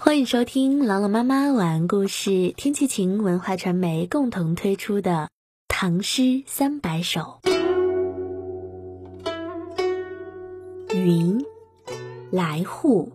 [0.00, 5.10] 欢迎收听朗朗妈妈晚安故事，天气晴文化传媒共同推出的
[5.66, 7.40] 《唐诗三百首》。
[10.94, 11.44] 云，
[12.30, 13.10] 来户。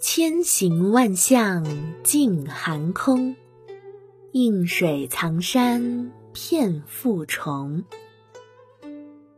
[0.00, 1.64] 千行万象
[2.02, 3.36] 尽寒空，
[4.32, 7.84] 映水藏山片复重。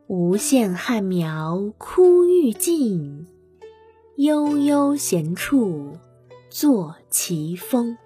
[0.07, 3.27] 无限旱苗枯欲尽。
[4.17, 5.97] 悠悠闲处，
[6.51, 7.97] 坐奇峰。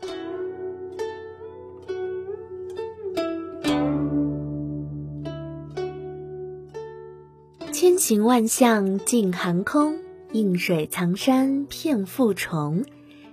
[7.72, 9.98] 千行万象尽寒空，
[10.30, 12.84] 映水藏山片复重。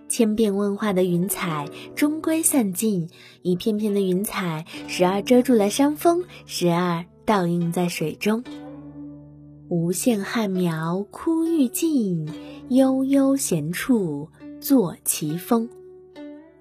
[0.10, 3.08] 千变万化的云彩终归散尽，
[3.44, 8.44] 一片片的云彩时而遮住了山峰，时而倒映在水中。
[9.74, 12.28] 无限旱苗枯欲尽。
[12.70, 14.30] 悠悠闲处，
[14.62, 15.68] 坐奇峰。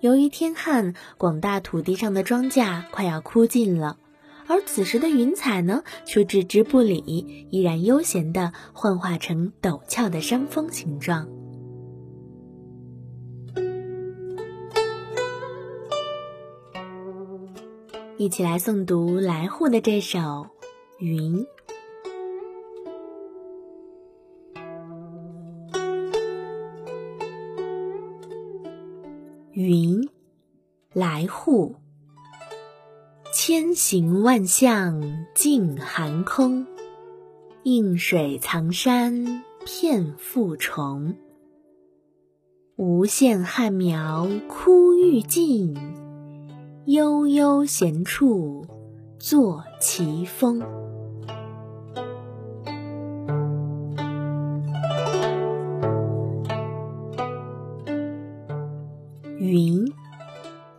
[0.01, 3.99] 由于天旱，广大土地上的庄稼快要枯尽了，
[4.47, 11.29] 而此时的云彩呢，却置之不理，依然悠闲地幻化成陡峭的山峰形状。
[18.17, 20.19] 一起来诵读来户的这首
[20.99, 21.41] 《云》。
[29.55, 30.09] 云，
[30.95, 31.75] 来户。
[33.35, 36.67] 千行万象尽寒空，
[37.65, 41.15] 映水藏山片复重。
[42.77, 45.77] 无限汉苗枯欲尽，
[46.87, 48.65] 悠悠闲处
[49.19, 50.63] 坐奇峰。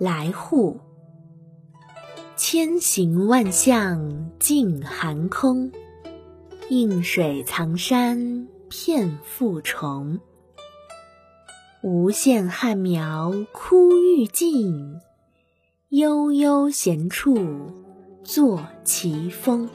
[0.04, 0.82] 来户。
[2.36, 5.72] 千行万象尽寒空，
[6.68, 10.19] 映水藏山片复重。
[11.81, 15.00] 无限旱苗枯欲尽，
[15.88, 17.38] 悠悠闲处
[18.25, 19.69] 坐奇峰。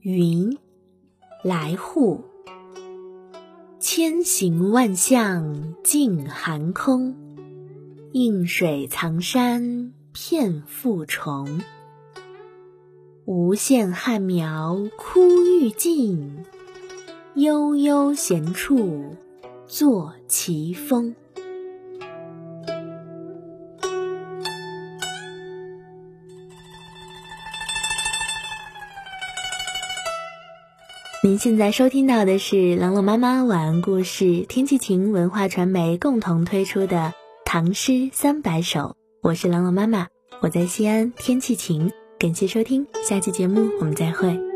[0.00, 0.58] 云，
[1.42, 2.22] 来户。
[3.80, 7.16] 千形万象尽寒空，
[8.12, 11.60] 映水藏山片复重。
[13.24, 16.44] 无限旱苗枯欲尽，
[17.34, 19.16] 悠悠闲处
[19.66, 21.12] 作奇峰。
[31.24, 36.96] 您现在收听到的是朗朗妈妈晚安故事，天气晴文化传媒共同推出的
[37.44, 38.80] 《唐诗三百首》，
[39.22, 40.08] 我是朗朗妈妈，
[40.40, 44.51] 我在西安，天气晴，感谢收听，下期节目我们再会。